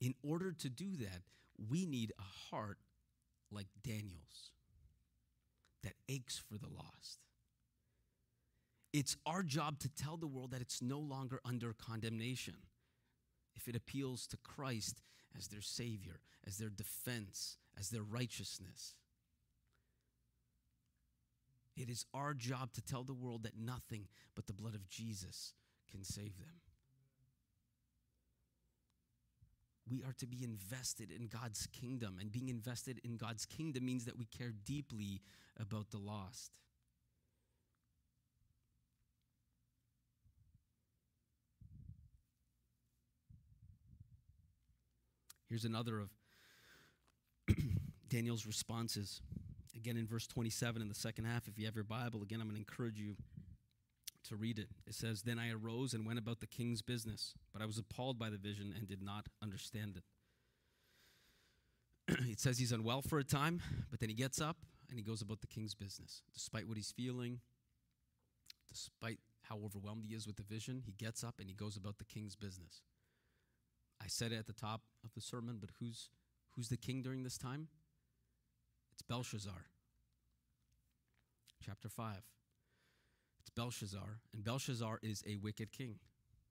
[0.00, 1.22] In order to do that,
[1.70, 2.78] we need a heart
[3.50, 4.52] like Daniel's
[5.82, 7.18] that aches for the lost.
[8.92, 12.54] It's our job to tell the world that it's no longer under condemnation.
[13.54, 15.00] If it appeals to Christ
[15.36, 18.94] as their Savior, as their defense, as their righteousness.
[21.76, 25.54] It is our job to tell the world that nothing but the blood of Jesus
[25.90, 26.61] can save them.
[29.90, 34.04] We are to be invested in God's kingdom, and being invested in God's kingdom means
[34.04, 35.20] that we care deeply
[35.58, 36.52] about the lost.
[45.52, 46.08] Here's another of
[48.08, 49.20] Daniel's responses.
[49.76, 52.46] Again, in verse 27 in the second half, if you have your Bible, again, I'm
[52.46, 53.16] going to encourage you
[54.28, 54.68] to read it.
[54.86, 58.18] It says, Then I arose and went about the king's business, but I was appalled
[58.18, 59.98] by the vision and did not understand
[62.08, 62.18] it.
[62.30, 63.60] it says he's unwell for a time,
[63.90, 64.56] but then he gets up
[64.88, 66.22] and he goes about the king's business.
[66.34, 67.40] Despite what he's feeling,
[68.70, 71.98] despite how overwhelmed he is with the vision, he gets up and he goes about
[71.98, 72.82] the king's business.
[74.02, 76.10] I said it at the top of the sermon, but who's,
[76.56, 77.68] who's the king during this time?
[78.92, 79.66] It's Belshazzar
[81.64, 82.16] chapter 5.
[83.56, 85.96] Belshazzar, and Belshazzar is a wicked king.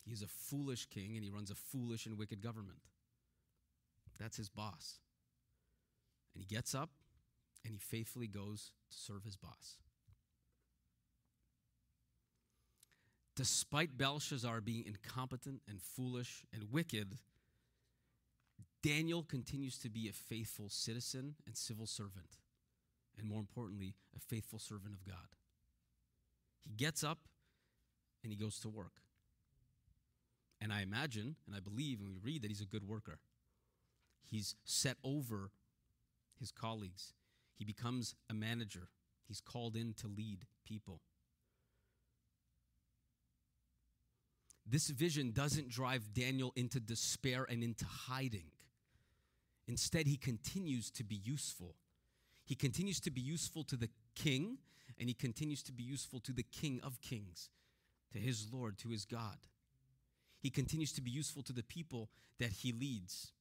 [0.06, 2.80] He's a foolish king, and he runs a foolish and wicked government.
[4.20, 5.00] That's his boss.
[6.34, 6.90] And he gets up
[7.64, 9.78] and he faithfully goes to serve his boss.
[13.36, 17.18] Despite Belshazzar being incompetent and foolish and wicked,
[18.84, 22.38] Daniel continues to be a faithful citizen and civil servant
[23.18, 25.36] and more importantly, a faithful servant of God.
[26.64, 27.20] He gets up
[28.24, 29.02] and he goes to work.
[30.62, 33.20] And I imagine and I believe and we read that he's a good worker.
[34.24, 35.52] He's set over
[36.40, 37.14] his colleagues,
[37.56, 38.90] he becomes a manager.
[39.28, 41.00] He's called in to lead people.
[44.66, 48.52] This vision doesn't drive Daniel into despair and into hiding.
[49.68, 51.76] Instead, he continues to be useful.
[52.44, 54.58] He continues to be useful to the king,
[55.02, 57.50] and he continues to be useful to the king of kings,
[58.14, 59.36] to his Lord, to his God.
[60.44, 63.32] He continues to be useful to the people that he leads.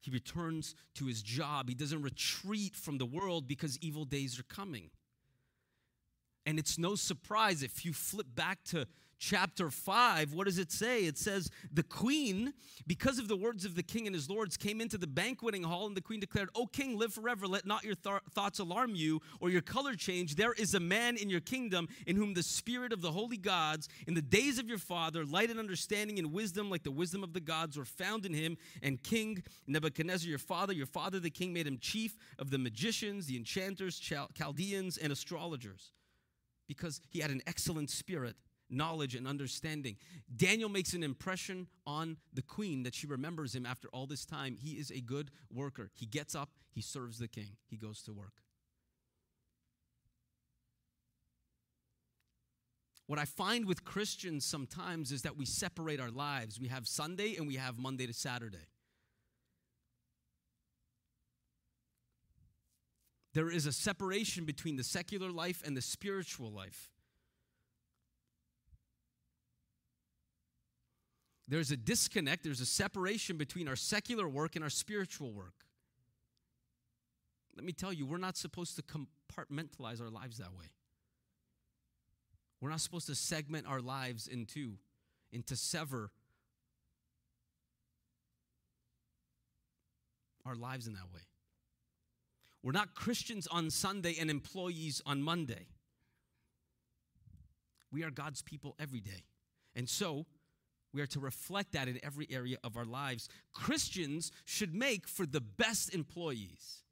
[0.00, 1.68] He returns to his job.
[1.68, 4.88] He doesn't retreat from the world because evil days are coming.
[6.46, 8.86] And it's no surprise if you flip back to
[9.18, 11.04] chapter 5, what does it say?
[11.04, 12.52] It says, The queen,
[12.86, 15.86] because of the words of the king and his lords, came into the banqueting hall,
[15.86, 17.46] and the queen declared, O king, live forever.
[17.46, 20.36] Let not your th- thoughts alarm you or your color change.
[20.36, 23.88] There is a man in your kingdom in whom the spirit of the holy gods,
[24.06, 27.32] in the days of your father, light and understanding and wisdom, like the wisdom of
[27.32, 28.56] the gods, were found in him.
[28.82, 33.26] And King Nebuchadnezzar, your father, your father the king, made him chief of the magicians,
[33.26, 35.92] the enchanters, Chal- Chaldeans, and astrologers
[36.66, 38.36] because he had an excellent spirit
[38.68, 39.96] knowledge and understanding.
[40.34, 44.56] Daniel makes an impression on the queen that she remembers him after all this time.
[44.60, 45.90] He is a good worker.
[45.94, 48.42] He gets up, he serves the king, he goes to work.
[53.06, 56.58] What I find with Christians sometimes is that we separate our lives.
[56.58, 58.66] We have Sunday and we have Monday to Saturday.
[63.32, 66.90] There is a separation between the secular life and the spiritual life.
[71.48, 75.54] There's a disconnect, there's a separation between our secular work and our spiritual work.
[77.54, 80.66] Let me tell you, we're not supposed to compartmentalize our lives that way.
[82.60, 84.74] We're not supposed to segment our lives into,
[85.32, 86.10] into sever
[90.44, 91.20] our lives in that way.
[92.62, 95.66] We're not Christians on Sunday and employees on Monday.
[97.92, 99.24] We are God's people every day.
[99.74, 100.26] And so,
[100.96, 103.28] we are to reflect that in every area of our lives.
[103.52, 106.84] Christians should make for the best employees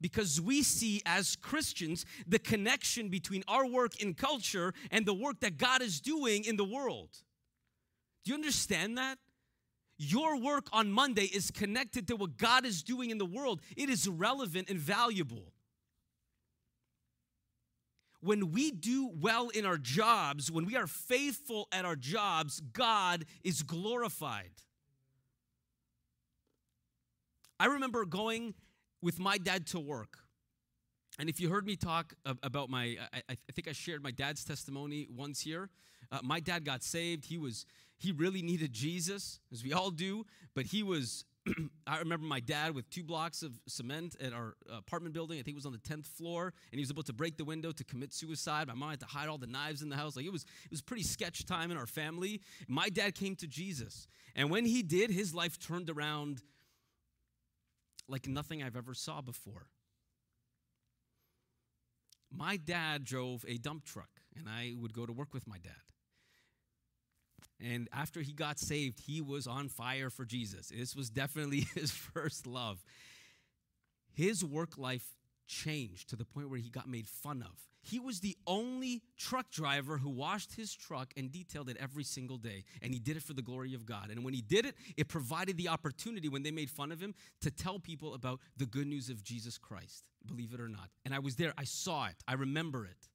[0.00, 5.40] because we see as Christians the connection between our work in culture and the work
[5.40, 7.08] that God is doing in the world.
[8.24, 9.18] Do you understand that?
[9.98, 13.62] Your work on Monday is connected to what God is doing in the world.
[13.76, 15.53] It is relevant and valuable.
[18.24, 23.26] When we do well in our jobs, when we are faithful at our jobs, God
[23.42, 24.52] is glorified.
[27.60, 28.54] I remember going
[29.02, 30.20] with my dad to work.
[31.18, 35.06] And if you heard me talk about my, I, think I shared my dad's testimony
[35.14, 35.68] once here.
[36.10, 37.26] Uh, my dad got saved.
[37.26, 37.66] He was,
[37.98, 40.24] he really needed Jesus, as we all do.
[40.54, 41.26] But he was,
[41.86, 45.38] I remember my dad with two blocks of cement at our apartment building.
[45.38, 47.44] I think it was on the tenth floor, and he was able to break the
[47.44, 48.68] window to commit suicide.
[48.68, 50.16] My mom had to hide all the knives in the house.
[50.16, 52.40] Like it was, it was pretty sketch time in our family.
[52.68, 56.42] My dad came to Jesus, and when he did, his life turned around
[58.08, 59.66] like nothing I've ever saw before.
[62.30, 65.72] My dad drove a dump truck, and I would go to work with my dad.
[67.60, 70.70] And after he got saved, he was on fire for Jesus.
[70.74, 72.82] This was definitely his first love.
[74.12, 77.56] His work life changed to the point where he got made fun of.
[77.82, 82.38] He was the only truck driver who washed his truck and detailed it every single
[82.38, 82.64] day.
[82.80, 84.10] And he did it for the glory of God.
[84.10, 87.14] And when he did it, it provided the opportunity when they made fun of him
[87.42, 90.88] to tell people about the good news of Jesus Christ, believe it or not.
[91.04, 93.08] And I was there, I saw it, I remember it.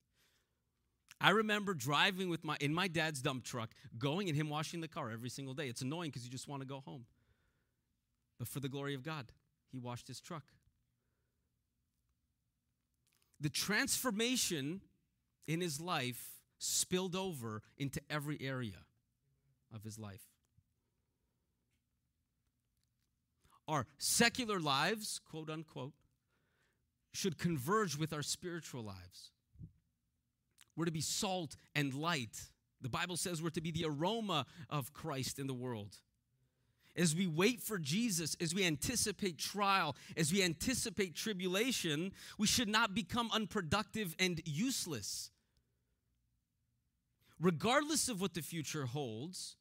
[1.22, 4.88] I remember driving with my in my dad's dump truck, going and him washing the
[4.88, 5.67] car every single day.
[5.67, 7.05] It's annoying because you just want to go home.
[8.38, 9.32] But for the glory of God,
[9.72, 10.43] he washed his truck
[13.39, 14.82] the transformation
[15.47, 18.86] in his life spilled over into every area
[19.74, 20.24] of his life.
[23.67, 25.93] Our secular lives, quote unquote,
[27.13, 29.32] should converge with our spiritual lives.
[30.80, 32.39] We're to be salt and light.
[32.82, 35.97] The Bible says we're to be the aroma of Christ in the world
[36.95, 42.67] as we wait for Jesus, as we anticipate trial, as we anticipate tribulation, we should
[42.67, 45.32] not become unproductive and useless.
[47.39, 49.55] Regardless of what the future holds,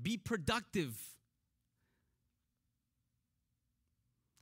[0.00, 0.96] be productive.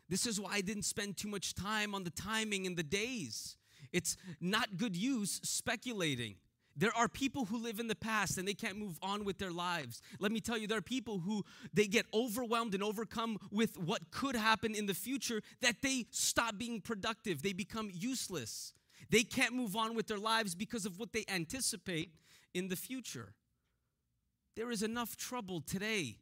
[0.08, 3.56] This is why I didn't spend too much time on the timing and the days.
[3.93, 6.36] It's not good use speculating.
[6.74, 9.51] There are people who live in the past and they can't move on with their
[9.51, 10.01] lives.
[10.18, 14.11] Let me tell you, there are people who they get overwhelmed and overcome with what
[14.11, 17.43] could happen in the future that they stop being productive.
[17.43, 18.72] They become useless.
[19.11, 22.14] They can't move on with their lives because of what they anticipate
[22.55, 23.34] in the future.
[24.57, 26.16] There is enough trouble today.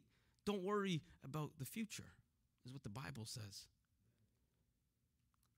[0.45, 2.11] Don't worry about the future,
[2.65, 3.67] is what the Bible says.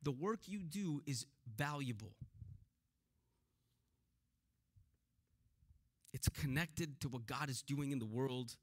[0.03, 1.25] The work you do is
[1.57, 2.11] valuable.
[6.13, 8.55] It's connected to what God is doing in the world.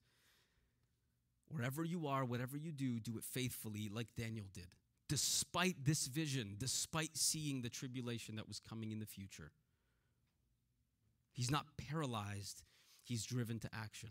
[1.48, 4.68] Wherever you are, whatever you do, do it faithfully, like Daniel did,
[5.08, 9.50] despite this vision, despite seeing the tribulation that was coming in the future.
[11.32, 12.62] He's not paralyzed,
[13.02, 14.10] he's driven to action.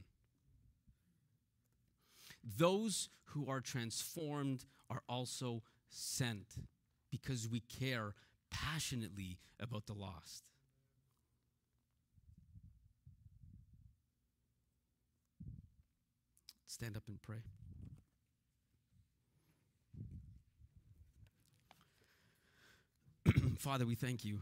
[2.43, 6.45] Those who are transformed are also sent
[7.11, 8.13] because we care
[8.51, 10.43] passionately about the lost.
[16.79, 17.39] stand up and pray.
[23.59, 24.39] Father, we thank you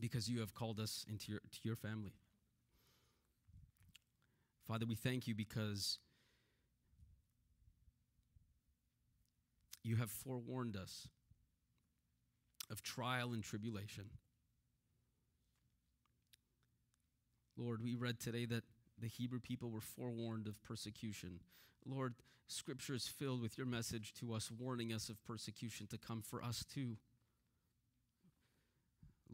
[0.00, 2.14] because you have called us into your, to your family.
[4.66, 5.98] Father, we thank you because
[9.86, 11.08] you have forewarned us
[12.70, 14.04] of trial and tribulation.
[17.56, 18.64] Lord, we read today that
[19.00, 21.40] the Hebrew people were forewarned of persecution.
[21.86, 22.14] Lord,
[22.48, 26.42] scripture is filled with your message to us, warning us of persecution to come for
[26.42, 26.96] us too.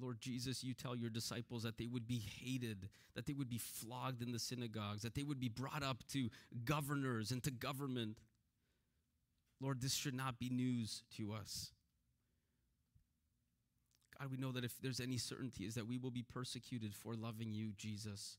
[0.01, 3.59] Lord Jesus, you tell your disciples that they would be hated, that they would be
[3.59, 6.31] flogged in the synagogues, that they would be brought up to
[6.65, 8.17] governors and to government.
[9.63, 11.71] Lord, this should not be news to us.
[14.19, 17.15] God, we know that if there's any certainty, is that we will be persecuted for
[17.15, 18.39] loving you, Jesus.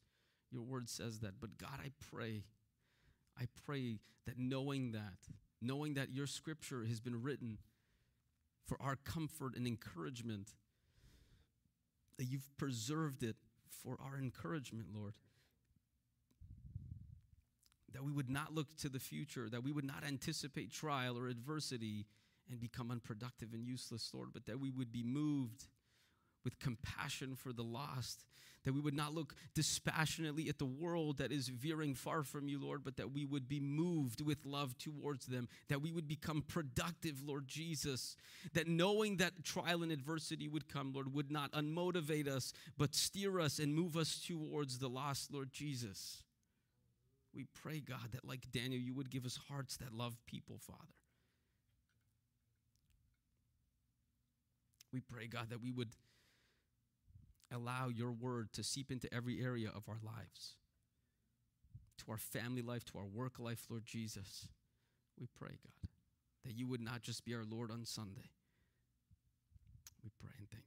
[0.51, 1.39] Your word says that.
[1.39, 2.43] But God, I pray,
[3.39, 7.57] I pray that knowing that, knowing that your scripture has been written
[8.65, 10.49] for our comfort and encouragement,
[12.17, 13.37] that you've preserved it
[13.69, 15.13] for our encouragement, Lord.
[17.93, 21.27] That we would not look to the future, that we would not anticipate trial or
[21.27, 22.05] adversity
[22.49, 25.67] and become unproductive and useless, Lord, but that we would be moved
[26.43, 28.25] with compassion for the lost,
[28.65, 32.59] that we would not look dispassionately at the world that is veering far from you,
[32.59, 36.41] Lord, but that we would be moved with love towards them, that we would become
[36.41, 38.15] productive, Lord Jesus,
[38.53, 43.39] that knowing that trial and adversity would come, Lord, would not unmotivate us, but steer
[43.39, 46.23] us and move us towards the lost, Lord Jesus.
[47.35, 50.93] We pray, God, that like Daniel, you would give us hearts that love people, Father.
[54.91, 55.89] We pray, God, that we would
[57.51, 60.55] allow your word to seep into every area of our lives,
[61.99, 64.47] to our family life, to our work life, Lord Jesus.
[65.19, 65.89] We pray, God,
[66.45, 68.29] that you would not just be our Lord on Sunday.
[70.03, 70.62] We pray and thank.